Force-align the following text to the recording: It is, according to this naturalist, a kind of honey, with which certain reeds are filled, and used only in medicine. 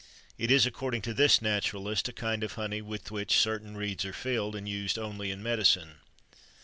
It 0.35 0.49
is, 0.49 0.65
according 0.65 1.03
to 1.03 1.13
this 1.13 1.43
naturalist, 1.43 2.07
a 2.09 2.11
kind 2.11 2.43
of 2.43 2.53
honey, 2.53 2.81
with 2.81 3.11
which 3.11 3.37
certain 3.37 3.77
reeds 3.77 4.03
are 4.03 4.11
filled, 4.13 4.55
and 4.55 4.67
used 4.67 4.97
only 4.97 5.29
in 5.29 5.43
medicine. 5.43 5.97